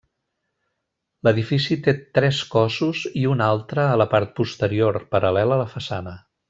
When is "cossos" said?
2.55-3.03